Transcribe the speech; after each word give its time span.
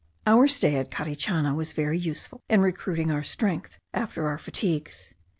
Our 0.25 0.47
stay 0.47 0.77
at 0.77 0.89
Carichana 0.91 1.53
was 1.55 1.73
very 1.73 1.95
useful 1.99 2.41
in 2.49 2.61
recruiting 2.61 3.11
our 3.11 3.21
strength 3.21 3.77
after 3.93 4.27
our 4.27 4.39
fatigues. 4.39 5.09
M. 5.11 5.17